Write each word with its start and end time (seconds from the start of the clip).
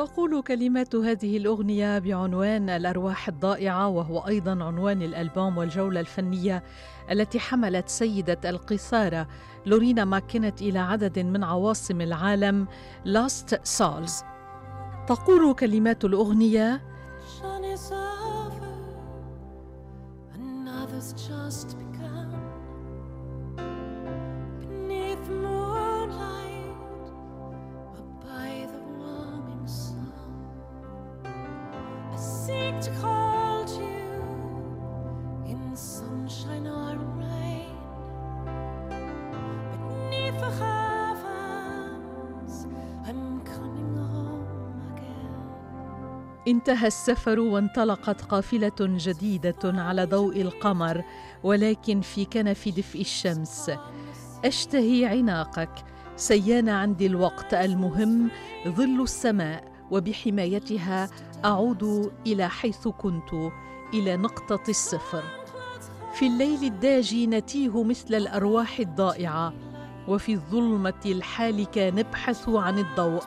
تقول 0.00 0.42
كلمات 0.42 0.94
هذه 0.94 1.36
الأغنية 1.36 1.98
بعنوان 1.98 2.70
الأرواح 2.70 3.28
الضائعة 3.28 3.88
وهو 3.88 4.18
أيضا 4.18 4.64
عنوان 4.64 5.02
الألبوم 5.02 5.58
والجولة 5.58 6.00
الفنية 6.00 6.62
التي 7.10 7.38
حملت 7.38 7.88
سيدة 7.88 8.50
القيثارة 8.50 9.28
لورينا 9.66 10.04
ماكنت 10.04 10.62
إلى 10.62 10.78
عدد 10.78 11.18
من 11.18 11.44
عواصم 11.44 12.00
العالم 12.00 12.66
Lost 13.06 13.54
Souls. 13.78 14.24
تقول 15.06 15.54
كلمات 15.54 16.04
الأغنية 16.04 16.82
just 21.28 21.89
انتهى 46.48 46.86
السفر 46.86 47.40
وانطلقت 47.40 48.22
قافلة 48.22 48.72
جديدة 48.80 49.56
على 49.64 50.04
ضوء 50.04 50.40
القمر 50.40 51.04
ولكن 51.42 52.00
في 52.00 52.24
كنف 52.24 52.68
دفء 52.68 53.00
الشمس. 53.00 53.70
أشتهي 54.44 55.06
عناقك. 55.06 55.84
سيان 56.16 56.68
عندي 56.68 57.06
الوقت 57.06 57.54
المهم 57.54 58.30
ظل 58.68 59.02
السماء. 59.02 59.69
وبحمايتها 59.90 61.10
أعود 61.44 62.12
إلى 62.26 62.48
حيث 62.48 62.88
كنت 62.88 63.34
إلى 63.94 64.16
نقطة 64.16 64.62
الصفر. 64.68 65.22
في 66.14 66.26
الليل 66.26 66.64
الداجي 66.64 67.26
نتيه 67.26 67.82
مثل 67.82 68.14
الأرواح 68.14 68.78
الضائعة 68.78 69.52
وفي 70.08 70.32
الظلمة 70.32 71.00
الحالكه 71.06 71.90
نبحث 71.90 72.48
عن 72.48 72.78
الضوء. 72.78 73.22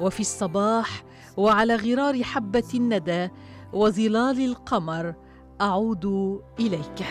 وفي 0.00 0.20
الصباح 0.20 1.04
وعلى 1.36 1.76
غرار 1.76 2.22
حبة 2.22 2.68
الندى 2.74 3.28
وظلال 3.72 4.44
القمر 4.44 5.14
أعود 5.60 6.04
إليك. 6.60 7.06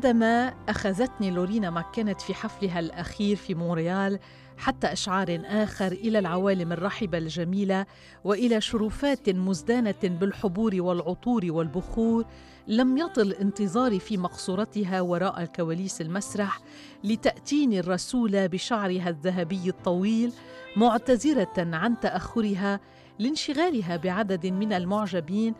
بعدما 0.00 0.54
أخذتني 0.68 1.30
لورينا 1.30 1.70
ماكنت 1.70 2.20
في 2.20 2.34
حفلها 2.34 2.78
الأخير 2.78 3.36
في 3.36 3.54
مونريال 3.54 4.18
حتى 4.58 4.92
أشعار 4.92 5.40
آخر 5.44 5.92
إلى 5.92 6.18
العوالم 6.18 6.72
الرحبة 6.72 7.18
الجميلة 7.18 7.86
وإلى 8.24 8.60
شرفات 8.60 9.30
مزدانة 9.30 9.94
بالحبور 10.02 10.74
والعطور 10.74 11.46
والبخور 11.48 12.24
لم 12.68 12.98
يطل 12.98 13.32
انتظاري 13.32 13.98
في 13.98 14.16
مقصورتها 14.16 15.00
وراء 15.00 15.42
الكواليس 15.42 16.00
المسرح 16.00 16.60
لتأتيني 17.04 17.80
الرسولة 17.80 18.46
بشعرها 18.46 19.08
الذهبي 19.08 19.68
الطويل 19.68 20.32
معتذرة 20.76 21.54
عن 21.58 22.00
تأخرها 22.00 22.80
لانشغالها 23.20 23.96
بعدد 23.96 24.46
من 24.46 24.72
المعجبين 24.72 25.54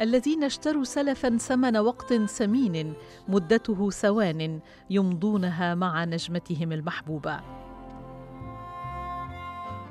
الذين 0.00 0.44
اشتروا 0.44 0.84
سلفا 0.84 1.36
ثمن 1.36 1.76
وقت 1.76 2.14
ثمين 2.14 2.94
مدته 3.28 3.90
ثوان 3.90 4.60
يمضونها 4.90 5.74
مع 5.74 6.04
نجمتهم 6.04 6.72
المحبوبة. 6.72 7.40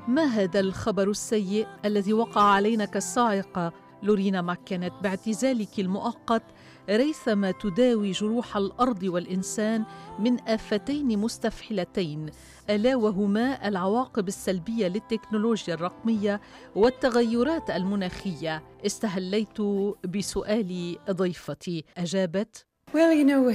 ما 0.08 0.24
هذا 0.24 0.60
الخبر 0.60 1.10
السيء 1.10 1.66
الذي 1.84 2.12
وقع 2.12 2.42
علينا 2.42 2.84
كالصاعقة 2.84 3.72
لورينا 4.02 4.42
ماكنت 4.42 4.92
باعتزالك 5.02 5.78
المؤقت 5.80 6.42
ريثما 6.90 7.50
تداوي 7.50 8.10
جروح 8.12 8.56
الأرض 8.56 9.02
والإنسان 9.02 9.84
من 10.18 10.40
آفتين 10.48 11.18
مستفحلتين 11.18 12.26
ألا 12.70 12.96
وهما 12.96 13.68
العواقب 13.68 14.28
السلبية 14.28 14.88
للتكنولوجيا 14.88 15.74
الرقمية 15.74 16.40
والتغيرات 16.74 17.70
المناخية 17.70 18.62
استهليت 18.86 19.60
بسؤال 20.04 20.96
ضيفتي 21.10 21.84
أجابت 21.98 22.66
Well, 22.94 23.12
you 23.12 23.24
know, 23.24 23.48
uh, 23.48 23.52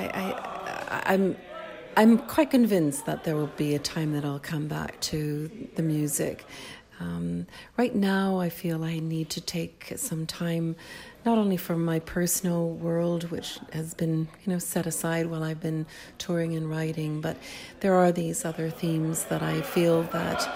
I, 0.00 0.02
I, 0.22 1.02
I'm 1.14 1.36
I'm 1.96 2.18
quite 2.34 2.50
convinced 2.50 3.06
that 3.06 3.24
there 3.24 3.36
will 3.40 3.54
be 3.56 3.74
a 3.74 3.78
time 3.78 4.10
that 4.12 4.24
I'll 4.24 4.46
come 4.54 4.66
back 4.68 5.00
to 5.12 5.50
the 5.76 5.82
music. 5.82 6.44
Um, 7.00 7.46
right 7.76 7.94
now, 7.94 8.40
I 8.40 8.48
feel 8.48 8.82
I 8.82 8.98
need 8.98 9.30
to 9.30 9.40
take 9.40 9.92
some 9.96 10.26
time, 10.26 10.74
not 11.24 11.38
only 11.38 11.56
for 11.56 11.76
my 11.76 12.00
personal 12.00 12.70
world, 12.70 13.30
which 13.30 13.58
has 13.72 13.94
been 13.94 14.28
you 14.44 14.52
know 14.52 14.58
set 14.58 14.86
aside 14.86 15.26
while 15.26 15.44
I've 15.44 15.60
been 15.60 15.86
touring 16.18 16.56
and 16.56 16.68
writing, 16.68 17.20
but 17.20 17.36
there 17.80 17.94
are 17.94 18.10
these 18.10 18.44
other 18.44 18.70
themes 18.70 19.24
that 19.24 19.42
I 19.42 19.60
feel 19.60 20.02
that 20.04 20.48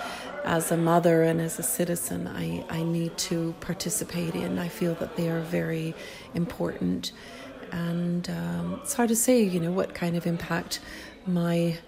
as 0.45 0.73
a 0.73 0.77
mother 0.77 1.23
and 1.23 1.41
as 1.41 1.59
a 1.59 1.63
citizen, 1.63 2.27
I, 2.27 2.65
I 2.69 2.83
need 2.83 3.17
to 3.19 3.55
participate 3.61 4.35
in. 4.35 4.59
I 4.59 4.69
feel 4.69 4.95
that 4.95 5.17
they 5.17 5.29
are 5.29 5.41
very 5.41 5.95
important. 6.35 7.13
And 7.71 8.29
um, 8.29 8.81
it's 8.83 8.95
hard 8.95 9.09
to 9.09 9.17
say, 9.17 9.43
you 9.43 9.61
know, 9.61 9.71
what 9.71 9.95
kind 9.95 10.17
of 10.17 10.27
impact 10.27 10.81
my 11.27 11.79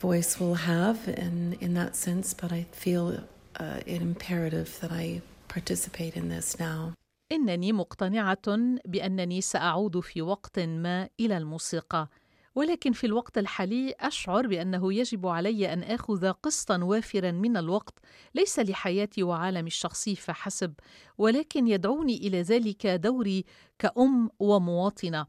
voice 0.00 0.40
will 0.40 0.54
have 0.54 1.06
in, 1.08 1.58
in 1.60 1.74
that 1.74 1.94
sense, 1.94 2.32
but 2.32 2.52
I 2.52 2.66
feel 2.72 3.22
uh, 3.58 3.80
imperative 3.86 4.78
that 4.80 4.92
I 4.92 5.20
participate 5.48 6.16
in 6.16 6.28
this 6.28 6.60
now. 6.60 6.94
إنني 7.32 7.72
مقتنعة 7.72 8.78
بأنني 8.84 9.40
سأعود 9.40 10.00
في 10.00 10.22
وقت 10.22 10.58
ما 10.58 11.08
إلى 11.20 11.36
الموسيقى، 11.36 12.08
ولكن 12.54 12.92
في 12.92 13.06
الوقت 13.06 13.38
الحالي 13.38 13.94
أشعر 14.00 14.46
بأنه 14.46 14.94
يجب 14.94 15.26
علي 15.26 15.72
أن 15.72 15.82
آخذ 15.82 16.32
قسطا 16.32 16.84
وافرا 16.84 17.30
من 17.30 17.56
الوقت 17.56 17.98
ليس 18.34 18.58
لحياتي 18.58 19.22
وعالمي 19.22 19.66
الشخصي 19.66 20.16
فحسب، 20.16 20.74
ولكن 21.18 21.68
يدعوني 21.68 22.16
إلى 22.16 22.42
ذلك 22.42 22.86
دوري 22.86 23.44
كأم 23.78 24.30
ومواطنة. 24.38 25.26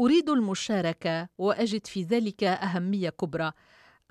أريد 0.00 0.30
المشاركة 0.30 1.28
وأجد 1.38 1.86
في 1.86 2.02
ذلك 2.02 2.44
أهمية 2.44 3.10
كبرى. 3.10 3.52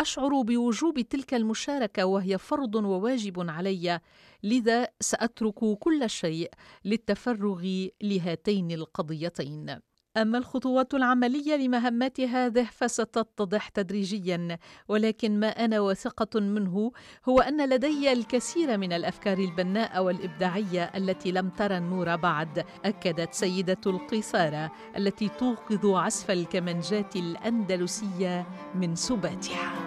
أشعر 0.01 0.41
بوجوب 0.41 1.01
تلك 1.01 1.33
المشاركة 1.33 2.05
وهي 2.05 2.37
فرض 2.37 2.75
وواجب 2.75 3.49
علي 3.49 3.99
لذا 4.43 4.87
سأترك 4.99 5.77
كل 5.79 6.09
شيء 6.09 6.51
للتفرغ 6.85 7.87
لهاتين 8.01 8.71
القضيتين. 8.71 9.79
أما 10.17 10.37
الخطوات 10.37 10.93
العملية 10.93 11.55
لمهمات 11.55 12.21
هذه 12.21 12.67
فستتضح 12.71 13.69
تدريجيا 13.69 14.57
ولكن 14.87 15.39
ما 15.39 15.47
أنا 15.47 15.79
واثقة 15.79 16.39
منه 16.39 16.91
هو 17.29 17.39
أن 17.39 17.69
لدي 17.69 18.11
الكثير 18.11 18.77
من 18.77 18.93
الأفكار 18.93 19.37
البناءة 19.37 20.01
والإبداعية 20.01 20.83
التي 20.83 21.31
لم 21.31 21.49
ترى 21.49 21.77
النور 21.77 22.15
بعد 22.15 22.65
أكدت 22.85 23.33
سيدة 23.33 23.81
القيصارة 23.85 24.71
التي 24.97 25.29
توقظ 25.29 25.85
عزف 25.85 26.31
الكمنجات 26.31 27.15
الأندلسية 27.15 28.47
من 28.75 28.95
سباتها. 28.95 29.80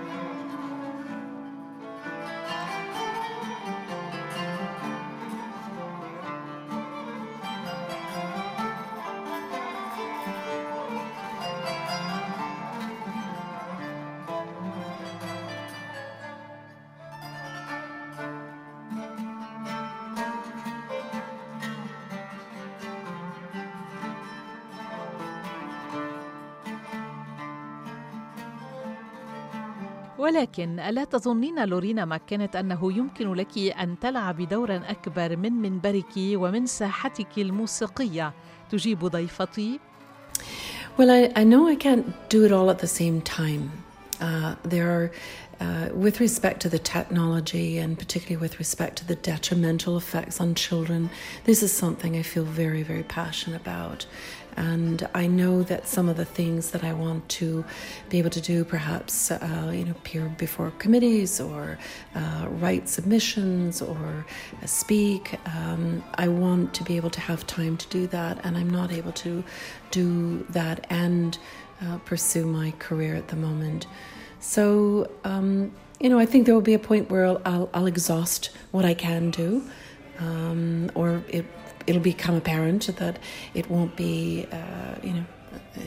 ولكن 30.18 30.80
ألا 30.80 31.04
تظنين 31.04 31.64
لورينا 31.64 32.04
ما 32.04 32.16
كانت 32.16 32.56
أنه 32.56 32.92
يمكن 32.92 33.32
لك 33.32 33.58
أن 33.58 33.98
تلعبي 33.98 34.46
دورا 34.46 34.82
أكبر 34.88 35.36
من 35.36 35.52
منبرك 35.52 36.14
ومن 36.16 36.66
ساحتك 36.66 37.38
الموسيقية 37.38 38.32
تجيب 38.70 39.04
ضيفتي 39.04 39.80
Well, 40.96 41.10
I, 41.10 41.32
I 41.34 41.42
know 41.42 41.66
I 41.66 41.74
can't 41.74 42.06
do 42.28 42.44
it 42.44 42.52
all 42.52 42.70
at 42.70 42.78
the 42.78 42.86
same 42.86 43.20
time. 43.20 43.72
Uh, 44.20 44.54
there 44.62 44.88
are, 44.96 45.10
uh, 45.60 45.88
with 45.94 46.20
respect 46.20 46.60
to 46.60 46.68
the 46.68 46.78
technology 46.78 47.78
and 47.78 47.98
particularly 47.98 48.40
with 48.40 48.58
respect 48.58 48.96
to 48.98 49.06
the 49.06 49.16
detrimental 49.16 49.96
effects 49.96 50.40
on 50.40 50.54
children, 50.54 51.10
this 51.44 51.62
is 51.62 51.72
something 51.72 52.16
I 52.16 52.22
feel 52.22 52.44
very, 52.44 52.82
very 52.82 53.02
passionate 53.02 53.60
about. 53.60 54.06
And 54.56 55.08
I 55.14 55.26
know 55.26 55.62
that 55.64 55.88
some 55.88 56.08
of 56.08 56.16
the 56.16 56.24
things 56.24 56.70
that 56.70 56.84
I 56.84 56.92
want 56.92 57.28
to 57.30 57.64
be 58.08 58.18
able 58.18 58.30
to 58.30 58.40
do, 58.40 58.64
perhaps, 58.64 59.30
uh, 59.30 59.72
you 59.74 59.84
know, 59.84 59.90
appear 59.90 60.28
before 60.38 60.70
committees 60.78 61.40
or 61.40 61.76
uh, 62.14 62.46
write 62.50 62.88
submissions 62.88 63.82
or 63.82 64.24
uh, 64.62 64.66
speak, 64.66 65.38
um, 65.56 66.04
I 66.14 66.28
want 66.28 66.72
to 66.74 66.84
be 66.84 66.96
able 66.96 67.10
to 67.10 67.20
have 67.20 67.46
time 67.46 67.76
to 67.76 67.88
do 67.88 68.06
that. 68.08 68.38
And 68.44 68.56
I'm 68.56 68.70
not 68.70 68.92
able 68.92 69.12
to 69.12 69.42
do 69.90 70.46
that 70.50 70.86
and 70.88 71.36
uh, 71.82 71.98
pursue 71.98 72.46
my 72.46 72.72
career 72.78 73.16
at 73.16 73.28
the 73.28 73.36
moment. 73.36 73.86
So, 74.43 75.09
um, 75.23 75.71
you 75.99 76.09
know, 76.09 76.19
I 76.19 76.25
think 76.25 76.45
there 76.45 76.55
will 76.55 76.61
be 76.61 76.73
a 76.73 76.79
point 76.79 77.09
where 77.09 77.25
I'll, 77.25 77.41
I'll, 77.45 77.69
I'll 77.73 77.85
exhaust 77.87 78.51
what 78.71 78.85
I 78.85 78.93
can 78.93 79.31
do, 79.31 79.63
um, 80.19 80.91
or 80.95 81.23
it 81.27 81.45
it'll 81.87 82.01
become 82.01 82.35
apparent 82.35 82.87
that 82.97 83.17
it 83.53 83.69
won't 83.69 83.95
be, 83.95 84.45
uh, 84.51 84.95
you 85.03 85.13
know, 85.13 85.25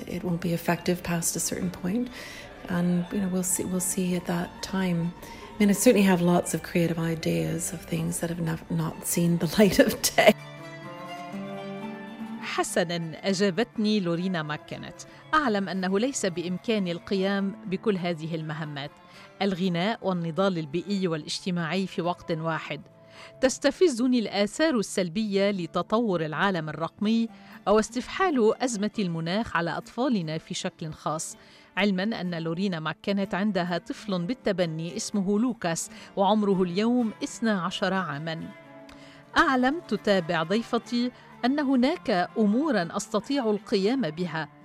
it 0.07 0.25
won't 0.25 0.41
be 0.41 0.53
effective 0.53 1.03
past 1.03 1.37
a 1.37 1.41
certain 1.41 1.71
point, 1.71 2.09
and 2.69 3.07
you 3.13 3.21
know 3.21 3.29
we'll 3.29 3.43
see 3.43 3.65
we'll 3.65 3.81
see 3.81 4.17
at 4.17 4.27
that 4.27 4.63
time. 4.63 5.15
I 5.55 5.59
mean, 5.59 5.71
I 5.71 5.73
certainly 5.73 6.07
have 6.07 6.21
lots 6.21 6.55
of 6.55 6.63
creative 6.63 6.99
ideas 6.99 7.73
of 7.73 7.83
things 7.83 8.21
that 8.21 8.31
have 8.31 8.41
not, 8.41 8.71
not 8.71 9.07
seen 9.07 9.39
the 9.39 9.55
light 9.59 9.79
of 9.79 10.01
day. 10.03 10.35
حسنا 12.43 13.29
اجابتني 13.29 14.01
لورينا 14.01 14.43
ماكنت 14.43 14.95
أعلم 15.34 15.70
أنه 15.70 16.00
ليس 16.00 16.26
بامكاني 16.26 16.92
القيام 16.92 17.56
بكل 17.66 17.98
هذه 17.98 18.36
المهمات. 18.36 18.92
الغناء 19.42 20.08
والنضال 20.08 20.58
البيئي 20.58 21.08
والاجتماعي 21.08 21.88
في 21.88 22.02
وقت 22.02 22.32
واحد. 22.32 22.82
تستفزني 23.42 24.20
الآثار 24.20 24.76
السلبية 24.76 25.52
لتطور 25.52 26.26
العالم 26.26 26.70
الرقمي 26.70 27.28
أو 27.68 27.80
استفحال 27.80 28.64
أزمة 28.64 28.92
المناخ 29.00 29.58
على 29.58 29.78
أطفالنا 29.78 30.38
في 30.38 30.54
شكل 30.54 30.92
خاص. 30.92 31.38
علما 31.78 32.22
أن 32.22 32.44
لورينا 32.44 32.80
ماكنت 32.80 33.34
عندها 33.34 33.78
طفل 33.78 34.26
بالتبني 34.26 34.96
اسمه 34.96 35.40
لوكاس 35.40 35.90
وعمره 36.16 36.64
اليوم 36.64 37.14
12 37.24 37.94
عاما. 37.94 38.50
أعلم 39.38 39.80
تتابع 39.88 40.44
ضيفتي 40.44 41.12
أن 41.46 41.60
هناك 41.60 42.30
أمورا 42.38 42.88
أستطيع 42.92 43.50
القيام 43.50 44.02
بها. 44.02 44.57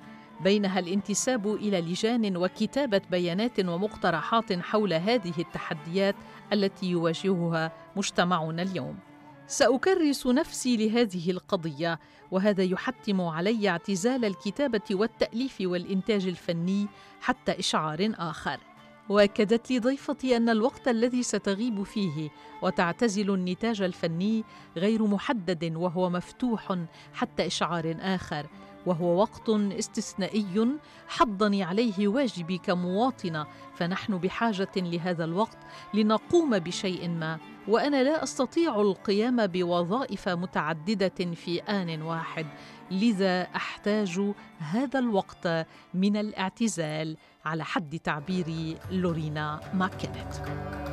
بينها 0.44 0.78
الانتساب 0.78 1.54
إلى 1.54 1.80
لجان 1.80 2.36
وكتابة 2.36 3.00
بيانات 3.10 3.60
ومقترحات 3.60 4.52
حول 4.52 4.92
هذه 4.92 5.34
التحديات 5.38 6.14
التي 6.52 6.86
يواجهها 6.86 7.72
مجتمعنا 7.96 8.62
اليوم. 8.62 8.98
سأكرس 9.46 10.26
نفسي 10.26 10.76
لهذه 10.76 11.30
القضية 11.30 11.98
وهذا 12.30 12.62
يحتم 12.62 13.20
علي 13.20 13.68
اعتزال 13.68 14.24
الكتابة 14.24 14.80
والتأليف 14.90 15.56
والإنتاج 15.60 16.26
الفني 16.26 16.86
حتى 17.20 17.58
إشعار 17.58 18.12
آخر. 18.18 18.58
وأكدت 19.08 19.70
لي 19.70 19.78
ضيفتي 19.78 20.36
أن 20.36 20.48
الوقت 20.48 20.88
الذي 20.88 21.22
ستغيب 21.22 21.82
فيه 21.82 22.30
وتعتزل 22.62 23.34
النتاج 23.34 23.82
الفني 23.82 24.44
غير 24.76 25.06
محدد 25.06 25.76
وهو 25.76 26.10
مفتوح 26.10 26.78
حتى 27.14 27.46
إشعار 27.46 27.96
آخر. 28.00 28.46
وهو 28.86 29.20
وقت 29.20 29.48
استثنائي 29.48 30.68
حضني 31.08 31.62
عليه 31.62 32.08
واجبي 32.08 32.58
كمواطنة 32.58 33.46
فنحن 33.74 34.18
بحاجة 34.18 34.72
لهذا 34.76 35.24
الوقت 35.24 35.58
لنقوم 35.94 36.58
بشيء 36.58 37.08
ما 37.08 37.38
وأنا 37.68 38.02
لا 38.02 38.22
أستطيع 38.22 38.80
القيام 38.80 39.46
بوظائف 39.46 40.28
متعددة 40.28 41.34
في 41.34 41.60
آن 41.62 42.02
واحد. 42.02 42.46
لذا 42.90 43.42
أحتاج 43.42 44.32
هذا 44.58 44.98
الوقت 44.98 45.66
من 45.94 46.16
الاعتزال 46.16 47.16
على 47.44 47.64
حد 47.64 47.98
تعبير 47.98 48.76
لورينا 48.90 49.60
ماكنت 49.74 50.91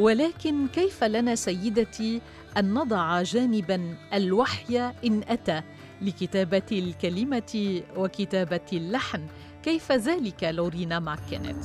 ولكن 0.00 0.68
كيف 0.68 1.04
لنا 1.04 1.34
سيدتي 1.34 2.20
أن 2.56 2.74
نضع 2.74 3.22
جانبا 3.22 3.94
الوحي 4.14 4.78
إن 5.04 5.22
أتى 5.28 5.62
لكتابة 6.02 6.62
الكلمة 6.72 7.82
وكتابة 7.96 8.60
اللحن؟ 8.72 9.26
كيف 9.62 9.92
ذلك 9.92 10.44
لورينا 10.44 10.98
ماكنت؟ 10.98 11.64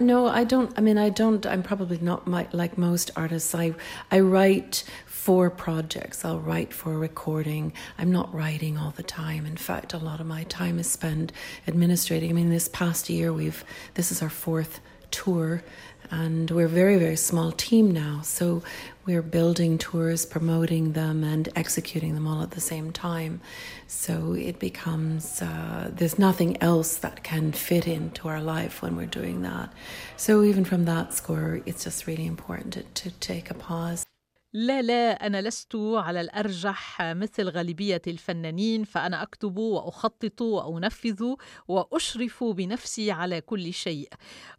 No, 0.00 0.26
I 0.26 0.44
don't. 0.44 0.72
I 0.78 0.80
mean, 0.80 0.96
I 0.96 1.10
don't. 1.10 1.44
I'm 1.44 1.62
probably 1.62 1.98
not 1.98 2.26
my, 2.26 2.48
like 2.52 2.78
most 2.78 3.10
artists. 3.16 3.54
I 3.54 3.74
I 4.10 4.20
write 4.20 4.82
for 5.06 5.50
projects. 5.50 6.24
I'll 6.24 6.40
write 6.40 6.72
for 6.72 6.94
a 6.94 6.96
recording. 6.96 7.74
I'm 7.98 8.10
not 8.10 8.34
writing 8.34 8.78
all 8.78 8.92
the 8.92 9.02
time. 9.02 9.44
In 9.44 9.58
fact, 9.58 9.92
a 9.92 9.98
lot 9.98 10.18
of 10.18 10.26
my 10.26 10.44
time 10.44 10.78
is 10.78 10.90
spent 10.90 11.32
administrating. 11.66 12.30
I 12.30 12.32
mean, 12.32 12.48
this 12.48 12.68
past 12.68 13.10
year 13.10 13.30
we've 13.30 13.62
this 13.94 14.10
is 14.10 14.22
our 14.22 14.30
fourth 14.30 14.80
tour 15.10 15.62
and 16.10 16.50
we're 16.50 16.66
a 16.66 16.68
very 16.68 16.98
very 16.98 17.16
small 17.16 17.52
team 17.52 17.90
now 17.90 18.20
so 18.22 18.62
we're 19.10 19.22
building 19.22 19.76
tours 19.76 20.24
promoting 20.24 20.92
them 20.92 21.24
and 21.24 21.48
executing 21.56 22.14
them 22.14 22.28
all 22.28 22.42
at 22.42 22.52
the 22.52 22.60
same 22.60 22.92
time. 22.92 23.40
So 23.88 24.34
it 24.34 24.60
becomes 24.60 25.42
uh, 25.42 25.90
there's 25.92 26.16
nothing 26.16 26.62
else 26.62 26.98
that 26.98 27.24
can 27.24 27.50
fit 27.50 27.88
into 27.88 28.28
our 28.28 28.40
life 28.40 28.82
when 28.82 28.94
we're 28.94 29.06
doing 29.06 29.42
that. 29.42 29.72
So 30.16 30.44
even 30.44 30.64
from 30.64 30.84
that 30.84 31.12
score 31.12 31.60
it's 31.66 31.82
just 31.82 32.06
really 32.06 32.26
important 32.26 32.74
to, 32.74 32.82
to 32.82 33.10
take 33.18 33.50
a 33.50 33.54
pause 33.54 34.04
لا 34.52 34.82
لا 34.82 35.26
أنا 35.26 35.42
لست 35.42 35.76
على 35.76 36.20
الأرجح 36.20 37.02
مثل 37.02 37.48
غالبية 37.48 38.02
الفنانين 38.06 38.84
فأنا 38.84 39.22
أكتب 39.22 39.56
وأخطط 39.56 40.42
وأنفذ 40.42 41.34
وأشرف 41.68 42.44
بنفسي 42.44 43.10
على 43.10 43.40
كل 43.40 43.72
شيء. 43.72 44.08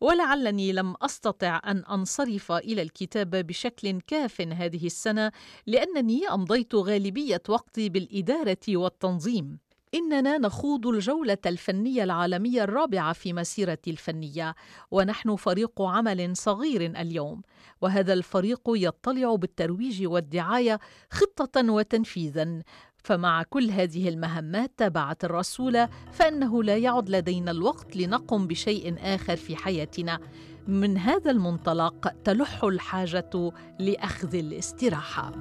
ولعلني 0.02 0.72
لم 0.72 0.96
أستطع 1.02 1.62
أن 1.66 1.78
أنصرف 1.78 2.52
إلى 2.52 2.82
الكتابه 2.82 3.42
بشكل 3.42 4.02
كاف 4.02 4.42
هذه 4.42 4.86
السنة 4.86 5.32
لأنني 5.68 6.28
أمضيت 6.28 6.76
غالبية 6.76 7.42
وقتي 7.50 7.90
بالإدارة 7.90 8.58
والتنظيم. 8.70 9.71
إننا 9.94 10.38
نخوض 10.38 10.88
الجولة 10.88 11.38
الفنية 11.46 12.04
العالمية 12.04 12.64
الرابعة 12.64 13.14
في 13.14 13.34
مسيرتي 13.34 13.92
الفنية 13.92 14.56
ونحن 14.92 15.36
فريق 15.36 15.82
عمل 15.82 16.38
صغير 16.38 16.82
اليوم 16.82 17.42
وهذا 17.82 18.14
الفريق 18.14 18.60
يطلع 18.68 19.36
بالترويج 19.36 20.08
والدعاية 20.08 20.80
خطة 21.12 21.72
وتنفيذا. 21.72 22.62
فمع 23.04 23.44
كل 23.44 23.72
هذه 23.72 24.10
المهمات 24.10 24.72
تابعت 24.78 25.24
الرسول 25.24 25.88
فإنه 26.12 26.64
لا 26.64 26.78
يعد 26.78 27.10
لدينا 27.10 27.52
الوقت 27.52 27.96
لنقم 27.96 28.48
بشيء 28.48 28.96
آخر 29.00 29.36
في 29.36 29.56
حياتنا. 29.56 30.20
من 30.68 30.98
هذا 30.98 31.32
المنطلق 31.32 32.14
تلح 32.24 32.64
الحاجة 32.64 33.52
لأخذ 33.80 34.36
الاستراحة. 34.36 35.32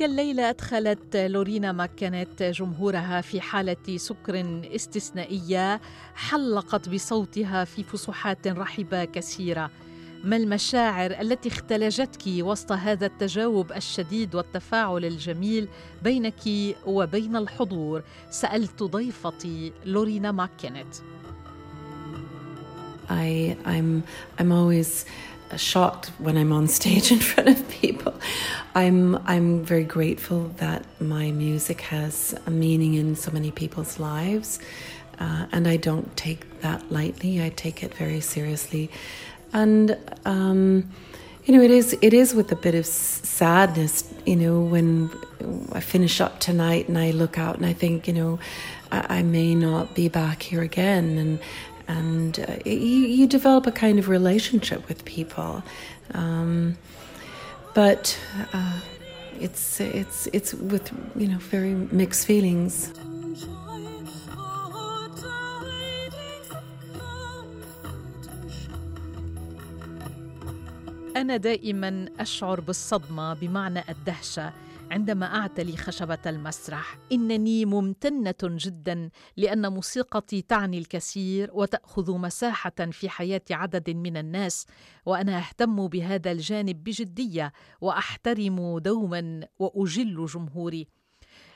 تلك 0.00 0.10
الليلة 0.10 0.50
أدخلت 0.50 1.16
لورينا 1.16 1.72
ماكنت 1.72 2.42
جمهورها 2.42 3.20
في 3.20 3.40
حالة 3.40 3.96
سكر 3.96 4.60
استثنائية 4.74 5.80
حلقت 6.14 6.88
بصوتها 6.88 7.64
في 7.64 7.84
فسحات 7.84 8.48
رحبة 8.48 9.04
كثيرة. 9.04 9.70
ما 10.24 10.36
المشاعر 10.36 11.10
التي 11.10 11.48
اختلجتك 11.48 12.22
وسط 12.26 12.72
هذا 12.72 13.06
التجاوب 13.06 13.72
الشديد 13.72 14.34
والتفاعل 14.34 15.04
الجميل 15.04 15.68
بينك 16.02 16.42
وبين 16.86 17.36
الحضور؟ 17.36 18.02
سألت 18.30 18.82
ضيفتي 18.82 19.72
لورينا 19.84 20.32
ماكنت 20.32 20.94
I, 23.08 23.56
I'm, 23.66 24.02
I'm 24.38 24.52
always 24.52 25.04
shocked 25.56 26.08
when 26.18 26.36
I'm 26.36 26.52
on 26.52 26.68
stage 26.78 27.10
in 27.12 27.18
front 27.18 27.48
of 27.48 27.68
people. 27.68 28.14
I'm 28.74 29.16
I'm 29.26 29.64
very 29.64 29.84
grateful 29.84 30.48
that 30.58 30.84
my 31.00 31.32
music 31.32 31.80
has 31.82 32.34
a 32.46 32.50
meaning 32.50 32.94
in 32.94 33.16
so 33.16 33.30
many 33.30 33.50
people's 33.50 33.98
lives, 33.98 34.60
uh, 35.18 35.46
and 35.52 35.66
I 35.66 35.76
don't 35.76 36.16
take 36.16 36.60
that 36.60 36.90
lightly. 36.92 37.42
I 37.42 37.50
take 37.50 37.82
it 37.82 37.94
very 37.94 38.20
seriously, 38.20 38.90
and 39.52 39.98
um, 40.24 40.88
you 41.44 41.56
know 41.56 41.62
it 41.62 41.70
is 41.70 41.96
it 42.00 42.14
is 42.14 42.34
with 42.34 42.52
a 42.52 42.56
bit 42.56 42.74
of 42.74 42.86
sadness. 42.86 44.12
You 44.24 44.36
know 44.36 44.60
when 44.60 45.10
I 45.72 45.80
finish 45.80 46.20
up 46.20 46.38
tonight 46.38 46.88
and 46.88 46.96
I 46.96 47.10
look 47.10 47.38
out 47.38 47.56
and 47.56 47.66
I 47.66 47.72
think 47.72 48.06
you 48.06 48.14
know 48.14 48.38
I, 48.92 49.18
I 49.18 49.22
may 49.22 49.54
not 49.54 49.94
be 49.94 50.08
back 50.08 50.42
here 50.42 50.62
again, 50.62 51.18
and 51.18 51.40
and 51.89 52.39
uh, 52.39 52.57
you, 52.65 52.73
you 52.73 53.27
develop 53.27 53.67
a 53.67 53.71
kind 53.71 53.99
of 53.99 54.09
relationship 54.09 54.87
with 54.87 55.05
people. 55.05 55.63
Um, 56.13 56.77
but 57.73 58.17
uh, 58.53 58.79
it's 59.39 59.79
it's 59.81 60.27
it's 60.33 60.53
with 60.53 60.91
you 61.15 61.27
know 61.27 61.37
very 61.37 61.73
mixed 61.91 62.25
feelings. 62.25 62.91
أنا 71.15 71.37
دائما 71.37 72.09
أشعر 72.19 72.59
بالصدمة 72.61 73.33
بمعنى 73.33 73.83
الدهشة 73.89 74.53
عندما 74.90 75.26
اعتلي 75.26 75.76
خشبة 75.76 76.18
المسرح 76.26 76.98
إنني 77.12 77.64
ممتنة 77.64 78.34
جدا 78.42 79.10
لأن 79.36 79.72
موسيقتي 79.72 80.42
تعني 80.42 80.78
الكثير 80.78 81.50
وتأخذ 81.52 82.12
مساحة 82.18 82.90
في 82.90 83.08
حياة 83.08 83.42
عدد 83.50 83.90
من 83.90 84.16
الناس 84.16 84.66
وأنا 85.06 85.38
أهتم 85.38 85.88
بهذا 85.88 86.32
الجانب 86.32 86.84
بجدية 86.84 87.52
وأحترم 87.80 88.78
دوما 88.78 89.40
وأجل 89.58 90.26
جمهوري. 90.26 90.86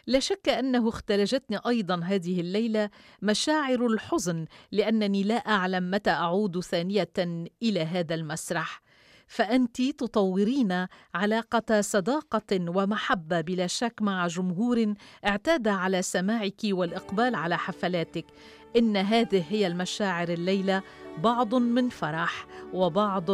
لا 0.07 0.19
شك 0.21 0.49
أنه 0.49 0.89
اختلجتني 0.89 1.59
أيضا 1.67 2.01
هذه 2.05 2.41
الليلة 2.41 2.91
مشاعر 3.23 3.87
الحزن 3.87 4.47
لأنني 4.73 5.23
لا 5.23 5.35
أعلم 5.35 5.91
متى 5.91 6.11
أعود 6.11 6.61
ثانية 6.61 7.13
إلى 7.63 7.81
هذا 7.81 8.15
المسرح. 8.15 8.83
فأنت 9.35 9.83
تطورين 9.83 10.87
علاقة 11.15 11.81
صداقة 11.81 12.53
ومحبة 12.53 13.41
بلا 13.41 13.67
شك 13.67 13.95
مع 14.01 14.27
جمهور 14.27 14.95
اعتاد 15.27 15.69
على 15.69 16.03
سماعك 16.03 16.61
والإقبال 16.65 17.35
على 17.35 17.59
حفلاتك. 17.59 18.27
إن 18.77 18.97
هذه 18.97 19.45
هي 19.49 19.67
المشاعر 19.67 20.29
الليلة 20.29 20.83
بعض 21.19 21.55
من 21.55 21.89
فرح 21.89 22.47
وبعض 22.73 23.31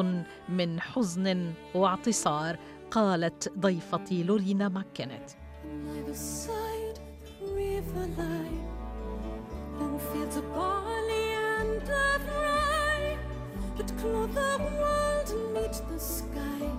من 0.48 0.80
حزن 0.80 1.52
واعتصار 1.74 2.58
قالت 2.90 3.52
ضيفتي 3.58 4.22
لورينا 4.22 4.68
ماكنت 4.68 5.30
that 13.80 13.96
clothe 13.98 15.09
meet 15.70 15.88
the 15.88 15.98
sky. 15.98 16.70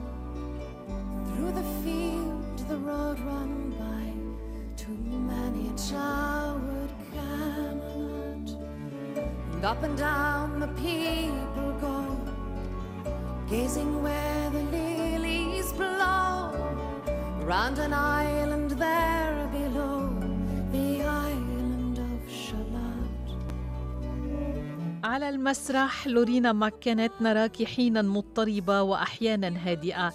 Through 1.26 1.52
the 1.52 1.64
field, 1.84 2.58
the 2.68 2.78
road 2.78 3.20
run 3.20 3.74
by, 3.80 4.06
too 4.76 4.98
many 5.32 5.70
a 5.70 5.76
childhood 5.78 6.92
Camelot. 7.14 8.50
And 9.54 9.66
up 9.66 9.84
and 9.84 9.98
down 9.98 10.60
the 10.60 10.68
people 10.68 11.72
go, 11.80 12.18
gazing 13.50 14.04
where 14.04 14.50
the 14.50 14.64
lilies 14.64 15.72
blow, 15.74 16.52
round 17.44 17.80
an 17.80 17.94
island 17.94 18.72
there 18.72 19.21
على 25.12 25.30
المسرح 25.30 26.08
لورينا 26.08 26.52
ماكنت 26.52 27.12
نراك 27.22 27.64
حينا 27.64 28.02
مضطربة 28.02 28.82
وأحيانا 28.82 29.54
هادئة 29.64 30.14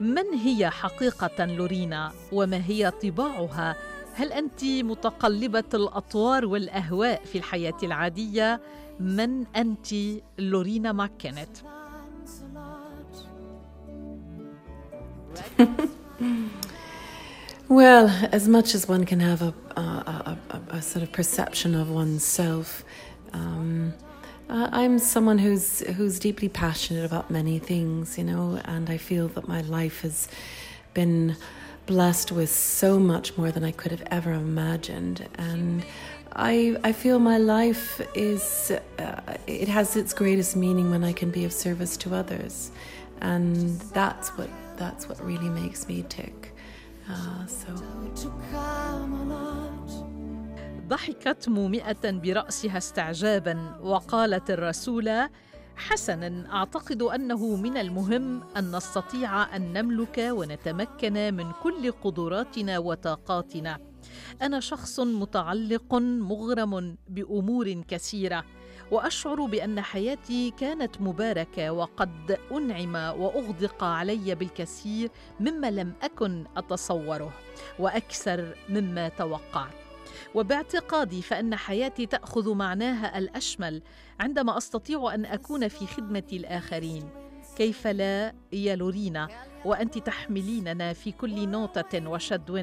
من 0.00 0.34
هي 0.34 0.70
حقيقة 0.70 1.44
لورينا 1.44 2.12
وما 2.32 2.62
هي 2.66 2.92
طباعها؟ 3.02 3.76
هل 4.14 4.32
أنت 4.32 4.64
متقلبة 4.64 5.64
الأطوار 5.74 6.46
والأهواء 6.46 7.24
في 7.24 7.38
الحياة 7.38 7.76
العادية؟ 7.82 8.60
من 9.00 9.46
أنت 9.56 9.86
لورينا 10.38 10.92
ماكنت؟ 10.92 11.56
well, 17.68 18.10
as 18.32 18.48
much 18.48 18.74
as 18.74 18.88
one 18.88 19.04
can 19.06 19.20
have 19.20 19.42
a, 19.42 19.54
a, 19.76 20.36
a, 20.50 20.60
a 20.70 20.82
sort 20.82 21.02
of 21.02 21.12
perception 21.12 21.74
of 21.74 21.90
oneself, 21.90 22.84
um, 23.32 23.92
uh, 24.48 24.68
I'm 24.72 24.98
someone 24.98 25.38
who's 25.38 25.80
who's 25.96 26.18
deeply 26.18 26.48
passionate 26.48 27.04
about 27.04 27.30
many 27.30 27.58
things, 27.58 28.16
you 28.16 28.24
know, 28.24 28.60
and 28.64 28.88
I 28.88 28.96
feel 28.96 29.28
that 29.28 29.48
my 29.48 29.60
life 29.62 30.02
has 30.02 30.28
been 30.94 31.36
blessed 31.86 32.32
with 32.32 32.50
so 32.50 32.98
much 32.98 33.36
more 33.36 33.50
than 33.50 33.64
I 33.64 33.72
could 33.72 33.90
have 33.90 34.02
ever 34.10 34.32
imagined, 34.32 35.28
and 35.36 35.84
I 36.32 36.76
I 36.84 36.92
feel 36.92 37.18
my 37.18 37.38
life 37.38 38.00
is 38.14 38.72
uh, 38.98 39.20
it 39.46 39.68
has 39.68 39.96
its 39.96 40.12
greatest 40.12 40.54
meaning 40.54 40.90
when 40.90 41.02
I 41.02 41.12
can 41.12 41.30
be 41.30 41.44
of 41.44 41.52
service 41.52 41.96
to 41.98 42.14
others, 42.14 42.70
and 43.20 43.80
that's 43.92 44.28
what 44.38 44.50
that's 44.76 45.08
what 45.08 45.24
really 45.24 45.48
makes 45.48 45.88
me 45.88 46.04
tick. 46.08 46.52
Uh, 47.08 47.46
so. 47.46 47.74
ضحكت 50.88 51.48
مومئة 51.48 52.10
برأسها 52.10 52.78
استعجابا 52.78 53.78
وقالت 53.82 54.50
الرسولة 54.50 55.30
حسنا 55.76 56.52
أعتقد 56.52 57.02
أنه 57.02 57.56
من 57.56 57.76
المهم 57.76 58.42
أن 58.56 58.76
نستطيع 58.76 59.56
أن 59.56 59.72
نملك 59.72 60.18
ونتمكن 60.30 61.34
من 61.34 61.52
كل 61.62 61.92
قدراتنا 61.92 62.78
وطاقاتنا. 62.78 63.78
أنا 64.42 64.60
شخص 64.60 65.00
متعلق 65.00 65.94
مغرم 65.94 66.96
بأمور 67.08 67.72
كثيرة 67.72 68.44
وأشعر 68.90 69.44
بأن 69.46 69.80
حياتي 69.80 70.50
كانت 70.50 71.00
مباركة 71.00 71.70
وقد 71.70 72.38
أنعم 72.52 72.94
وأغدق 72.94 73.84
علي 73.84 74.34
بالكثير 74.34 75.10
مما 75.40 75.70
لم 75.70 75.92
أكن 76.02 76.44
أتصوره 76.56 77.32
وأكثر 77.78 78.54
مما 78.68 79.08
توقعت. 79.08 79.85
وباعتقادي 80.34 81.22
فإن 81.22 81.56
حياتي 81.56 82.06
تأخذ 82.06 82.54
معناها 82.54 83.18
الأشمل 83.18 83.82
عندما 84.20 84.56
أستطيع 84.58 85.14
أن 85.14 85.24
أكون 85.24 85.68
في 85.68 85.86
خدمة 85.86 86.28
الآخرين. 86.32 87.08
كيف 87.56 87.86
لا 87.86 88.34
يا 88.52 88.76
لورينا؟ 88.76 89.28
وأنت 89.64 89.98
تحمليننا 89.98 90.92
في 90.92 91.12
كل 91.12 91.48
نوته 91.48 92.08
وشدو 92.08 92.56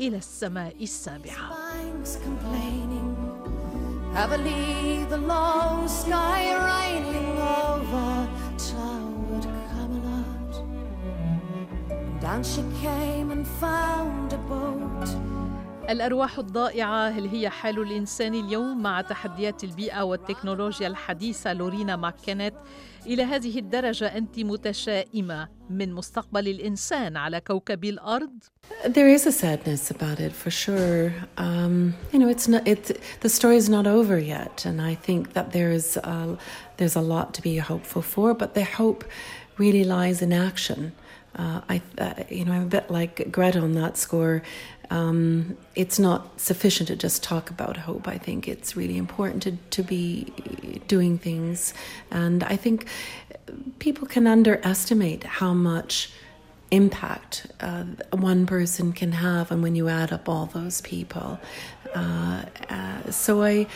إلى 0.00 0.16
السماء 0.16 0.82
السابعة. 0.82 1.50
Heavily 4.14 5.04
the 5.10 5.16
long 5.16 5.88
sky 5.88 6.42
raining 6.70 7.36
over. 7.66 8.28
Towered 8.68 9.46
Camelot. 9.70 10.52
Down 12.20 12.42
she 12.44 12.62
came 12.80 13.32
and 13.32 13.44
found 13.62 14.32
a 14.32 14.40
boat. 14.52 15.33
الأرواح 15.90 16.38
الضائعة 16.38 17.08
هل 17.08 17.26
هي 17.26 17.48
حال 17.48 17.78
الإنسان 17.78 18.34
اليوم 18.34 18.82
مع 18.82 19.00
تحديات 19.00 19.64
البيئة 19.64 20.02
والتكنولوجيا 20.02 20.86
الحديثة 20.86 21.52
لورينا 21.52 21.96
ماكنت 21.96 22.54
إلى 23.06 23.22
هذه 23.22 23.58
الدرجة 23.58 24.06
أنت 24.06 24.38
متشائمة 24.38 25.48
من 25.70 25.92
مستقبل 25.92 26.48
الإنسان 26.48 27.16
على 27.16 27.40
كوكب 27.40 27.84
الأرض؟ 27.84 28.30
There 28.86 29.08
is 29.08 29.26
a 29.26 29.32
sadness 29.32 29.90
about 29.90 30.20
it 30.20 30.32
for 30.32 30.50
sure. 30.50 31.12
Um, 31.36 31.94
you 32.12 32.18
know, 32.18 32.28
it's 32.28 32.48
not. 32.48 32.66
It 32.66 33.00
the 33.20 33.28
story 33.28 33.56
is 33.56 33.68
not 33.68 33.86
over 33.86 34.18
yet, 34.18 34.64
and 34.68 34.80
I 34.80 34.94
think 34.94 35.34
that 35.36 35.52
there 35.52 35.70
is 35.70 35.98
a, 35.98 36.38
there's 36.78 36.96
a 36.96 37.06
lot 37.14 37.34
to 37.36 37.42
be 37.42 37.56
hopeful 37.58 38.02
for. 38.14 38.28
But 38.42 38.54
the 38.54 38.64
hope 38.64 39.04
really 39.58 39.84
lies 39.84 40.22
in 40.22 40.32
action. 40.32 40.92
Uh, 41.36 41.60
I, 41.68 41.82
uh, 41.98 42.14
you 42.28 42.44
know, 42.44 42.52
I'm 42.52 42.62
a 42.62 42.66
bit 42.66 42.90
like 42.90 43.30
Greta 43.30 43.60
on 43.60 43.72
that 43.72 43.96
score. 43.96 44.42
Um, 44.90 45.56
it's 45.74 45.98
not 45.98 46.40
sufficient 46.40 46.88
to 46.88 46.96
just 46.96 47.22
talk 47.22 47.50
about 47.50 47.76
hope. 47.76 48.06
I 48.06 48.18
think 48.18 48.46
it's 48.46 48.76
really 48.76 48.96
important 48.96 49.42
to, 49.44 49.52
to 49.70 49.82
be 49.82 50.32
doing 50.86 51.18
things. 51.18 51.74
And 52.10 52.44
I 52.44 52.56
think 52.56 52.86
people 53.78 54.06
can 54.06 54.26
underestimate 54.26 55.24
how 55.24 55.54
much 55.54 56.10
impact 56.70 57.46
uh, 57.60 57.84
one 58.10 58.46
person 58.46 58.92
can 58.92 59.12
have 59.12 59.50
and 59.50 59.62
when 59.62 59.76
you 59.76 59.88
add 59.88 60.12
up 60.12 60.28
all 60.28 60.46
those 60.46 60.80
people 60.80 61.38
uh, 61.94 62.42
uh, 62.68 63.10
so 63.10 63.42
I, 63.42 63.66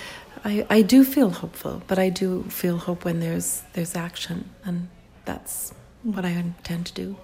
I 0.44 0.66
i 0.68 0.82
do 0.82 1.04
feel 1.04 1.30
hopeful 1.30 1.82
but 1.86 1.98
i 1.98 2.08
do 2.08 2.42
feel 2.44 2.78
hope 2.78 3.04
when 3.04 3.20
there's 3.20 3.62
there's 3.74 3.94
action 3.94 4.50
and 4.64 4.88
that's 5.26 5.72
what 6.02 6.24
i 6.24 6.30
intend 6.30 6.86
to 6.86 6.94
do 6.94 7.16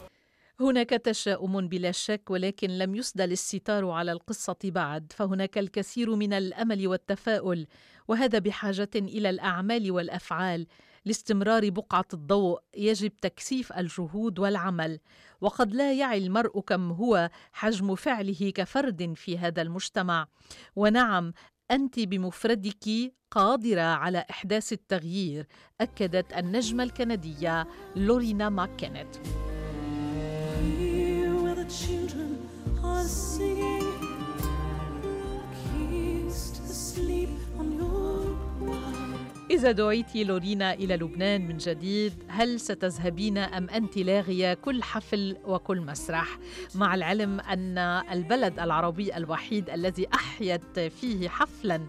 هناك 0.64 0.90
تشاؤم 0.90 1.68
بلا 1.68 1.92
شك 1.92 2.30
ولكن 2.30 2.70
لم 2.78 2.94
يسدل 2.94 3.32
الستار 3.32 3.90
على 3.90 4.12
القصة 4.12 4.56
بعد 4.64 5.12
فهناك 5.16 5.58
الكثير 5.58 6.14
من 6.14 6.32
الأمل 6.32 6.88
والتفاؤل 6.88 7.66
وهذا 8.08 8.38
بحاجة 8.38 8.90
إلى 8.94 9.30
الأعمال 9.30 9.92
والأفعال 9.92 10.66
لاستمرار 11.04 11.70
بقعة 11.70 12.04
الضوء 12.14 12.60
يجب 12.76 13.16
تكثيف 13.16 13.72
الجهود 13.72 14.38
والعمل. 14.38 15.00
وقد 15.40 15.74
لا 15.74 15.92
يعي 15.92 16.18
المرء 16.18 16.60
كم 16.60 16.90
هو 16.92 17.30
حجم 17.52 17.94
فعله 17.94 18.52
كفرد 18.54 19.14
في 19.16 19.38
هذا 19.38 19.62
المجتمع. 19.62 20.26
ونعم 20.76 21.32
أنت 21.70 22.00
بمفردك 22.00 23.12
قادرة 23.30 23.80
على 23.80 24.24
إحداث 24.30 24.72
التغيير 24.72 25.46
أكدت 25.80 26.32
النجمة 26.32 26.82
الكندية 26.84 27.66
لورينا 27.96 28.48
إذا 39.50 39.72
دعيت 39.72 40.16
لورينا 40.16 40.74
إلى 40.74 40.96
لبنان 40.96 41.48
من 41.48 41.56
جديد 41.56 42.12
هل 42.28 42.60
ستذهبين 42.60 43.38
أم 43.38 43.70
أنت 43.70 43.96
لاغية 43.96 44.54
كل 44.54 44.82
حفل 44.82 45.36
وكل 45.44 45.80
مسرح؟ 45.80 46.38
مع 46.74 46.94
العلم 46.94 47.40
أن 47.40 47.78
البلد 48.12 48.58
العربي 48.60 49.16
الوحيد 49.16 49.70
الذي 49.70 50.06
أحيت 50.14 50.78
فيه 50.78 51.28
حفلا 51.28 51.80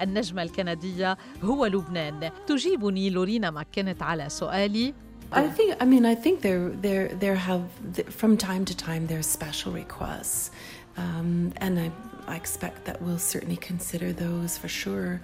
النجمة 0.00 0.42
الكندية 0.42 1.18
هو 1.42 1.66
لبنان. 1.66 2.30
تجيبني 2.46 3.10
لورينا 3.10 3.50
ماكنت 3.50 4.02
على 4.02 4.28
سؤالي. 4.28 4.94
I 5.32 5.48
think. 5.48 5.76
I 5.80 5.84
mean, 5.84 6.04
I 6.06 6.14
think 6.14 6.42
there, 6.42 6.68
there, 6.70 7.08
there 7.08 7.34
have 7.34 7.68
from 8.10 8.36
time 8.36 8.64
to 8.66 8.76
time 8.76 9.06
there 9.06 9.18
are 9.18 9.22
special 9.22 9.72
requests, 9.72 10.50
um, 10.96 11.52
and 11.56 11.78
I, 11.78 11.90
I 12.26 12.36
expect 12.36 12.84
that 12.84 13.00
we'll 13.02 13.18
certainly 13.18 13.56
consider 13.56 14.12
those 14.12 14.58
for 14.58 14.68
sure. 14.68 15.20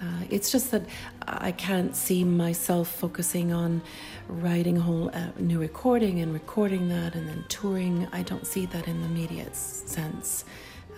Uh, 0.00 0.22
it's 0.30 0.52
just 0.52 0.70
that 0.70 0.82
I 1.26 1.50
can't 1.50 1.96
see 1.96 2.22
myself 2.22 2.88
focusing 2.88 3.52
on 3.52 3.82
writing 4.28 4.78
a 4.78 4.80
whole 4.80 5.10
uh, 5.12 5.30
new 5.38 5.58
recording 5.58 6.20
and 6.20 6.32
recording 6.32 6.88
that 6.90 7.16
and 7.16 7.28
then 7.28 7.44
touring. 7.48 8.06
I 8.12 8.22
don't 8.22 8.46
see 8.46 8.66
that 8.66 8.86
in 8.86 9.00
the 9.00 9.06
immediate 9.06 9.56
sense. 9.56 10.44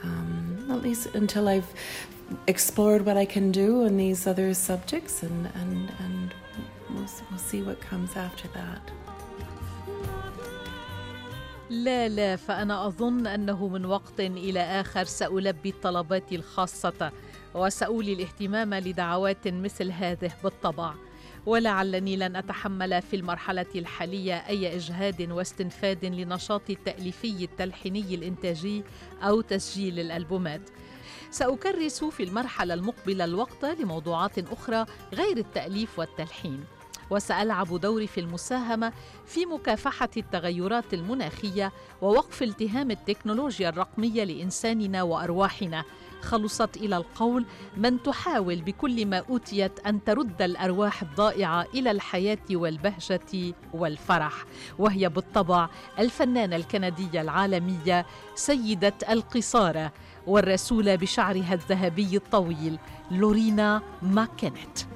Um, 0.02 0.66
at 0.70 0.82
least 0.82 1.06
until 1.14 1.48
I've 1.48 1.72
explored 2.46 3.04
what 3.06 3.16
I 3.16 3.24
can 3.24 3.52
do 3.52 3.84
on 3.84 3.96
these 3.96 4.26
other 4.26 4.54
subjects, 4.54 5.22
and 5.22 5.46
and 5.54 5.92
and 5.98 6.34
we'll, 6.94 7.10
we'll 7.30 7.38
see 7.38 7.62
what 7.62 7.80
comes 7.80 8.16
after 8.16 8.48
that. 8.48 8.92
لا 11.70 12.08
لا 12.08 12.36
فأنا 12.36 12.86
أظن 12.86 13.26
أنه 13.26 13.68
من 13.68 13.84
وقت 13.84 14.20
إلى 14.20 14.60
آخر 14.60 15.04
سألبي 15.04 15.70
الطلبات 15.70 16.32
الخاصة 16.32 17.12
وسأولي 17.54 18.12
الاهتمام 18.12 18.74
لدعوات 18.74 19.48
مثل 19.48 19.90
هذه 19.90 20.32
بالطبع. 20.44 20.94
ولعلني 21.46 22.16
لن 22.16 22.36
أتحمل 22.36 23.02
في 23.02 23.16
المرحلة 23.16 23.66
الحالية 23.74 24.34
أي 24.34 24.76
إجهاد 24.76 25.30
واستنفاد 25.30 26.04
لنشاط 26.04 26.70
التأليفي 26.70 27.44
التلحيني 27.44 28.14
الإنتاجي 28.14 28.82
أو 29.22 29.40
تسجيل 29.40 30.00
الألبومات. 30.00 30.60
سأكرس 31.30 32.04
في 32.04 32.22
المرحلة 32.22 32.74
المقبلة 32.74 33.24
الوقت 33.24 33.64
لموضوعات 33.64 34.38
أخرى 34.38 34.86
غير 35.14 35.36
التأليف 35.36 35.98
والتلحين. 35.98 36.64
وسألعب 37.10 37.80
دوري 37.80 38.06
في 38.06 38.20
المساهمة 38.20 38.92
في 39.26 39.46
مكافحة 39.46 40.08
التغيرات 40.16 40.94
المناخية 40.94 41.72
ووقف 42.02 42.42
التهام 42.42 42.90
التكنولوجيا 42.90 43.68
الرقمية 43.68 44.24
لإنساننا 44.24 45.02
وأرواحنا. 45.02 45.84
خلصت 46.22 46.76
إلى 46.76 46.96
القول 46.96 47.46
من 47.76 48.02
تحاول 48.02 48.62
بكل 48.62 49.06
ما 49.06 49.24
أوتيت 49.30 49.86
أن 49.86 50.04
ترد 50.04 50.42
الأرواح 50.42 51.02
الضائعة 51.02 51.66
إلى 51.74 51.90
الحياة 51.90 52.38
والبهجة 52.50 53.54
والفرح. 53.74 54.44
وهي 54.78 55.08
بالطبع 55.08 55.68
الفنانة 55.98 56.56
الكندية 56.56 57.20
العالمية 57.20 58.06
سيدة 58.34 58.94
القصاره 59.10 59.92
والرسوله 60.26 60.94
بشعرها 60.94 61.54
الذهبي 61.54 62.16
الطويل 62.16 62.78
لورينا 63.10 63.82
ماكنت 64.02 64.89